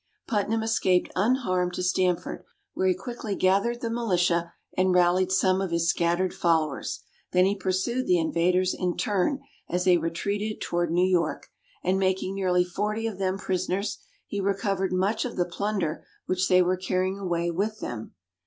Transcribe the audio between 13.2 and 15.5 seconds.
prisoners, he recovered much of the